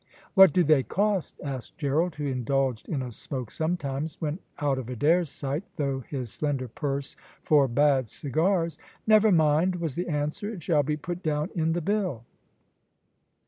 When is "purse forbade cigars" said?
6.67-8.79